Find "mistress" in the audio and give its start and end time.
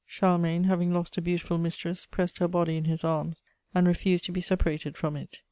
1.59-2.07